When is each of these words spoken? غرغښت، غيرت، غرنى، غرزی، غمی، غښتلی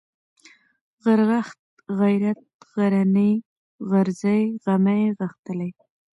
غرغښت، 1.03 1.59
غيرت، 1.99 2.41
غرنى، 2.75 3.31
غرزی، 3.89 4.41
غمی، 4.63 5.01
غښتلی 5.19 5.71